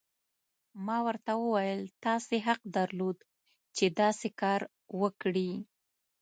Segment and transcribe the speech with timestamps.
[0.85, 3.17] ما ورته وویل: تاسي حق درلود،
[3.75, 4.61] چې داسې کار
[5.01, 5.51] وکړي.